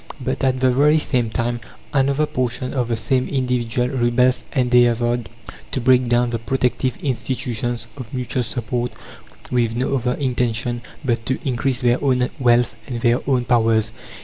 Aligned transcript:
But 0.19 0.43
at 0.43 0.59
the 0.61 0.71
very 0.71 0.97
same 0.97 1.29
time, 1.29 1.59
another 1.93 2.25
portion 2.25 2.73
of 2.73 2.87
the 2.87 2.95
same 2.95 3.27
individual 3.29 3.89
rebels 3.89 4.45
endeavoured 4.51 5.29
to 5.73 5.79
break 5.79 6.09
down 6.09 6.31
the 6.31 6.39
protective 6.39 6.97
institutions 7.03 7.85
of 7.95 8.11
mutual 8.11 8.41
support, 8.41 8.93
with 9.51 9.75
no 9.75 9.97
other 9.97 10.15
intention 10.15 10.81
but 11.05 11.23
to 11.27 11.37
increase 11.47 11.81
their 11.81 12.03
own 12.03 12.31
wealth 12.39 12.75
and 12.87 13.01
their 13.01 13.21
own 13.29 13.45
powers. 13.45 13.91